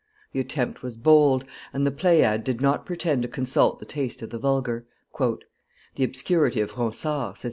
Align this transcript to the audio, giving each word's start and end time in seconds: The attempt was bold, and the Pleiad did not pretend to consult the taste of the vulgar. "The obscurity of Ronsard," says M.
The 0.31 0.39
attempt 0.39 0.81
was 0.81 0.97
bold, 0.97 1.45
and 1.71 1.85
the 1.85 1.91
Pleiad 1.91 2.43
did 2.43 2.59
not 2.59 2.87
pretend 2.87 3.21
to 3.21 3.27
consult 3.27 3.77
the 3.77 3.85
taste 3.85 4.23
of 4.23 4.31
the 4.31 4.39
vulgar. 4.39 4.87
"The 5.19 5.37
obscurity 6.03 6.59
of 6.59 6.75
Ronsard," 6.75 7.35
says 7.37 7.39
M. 7.39 7.39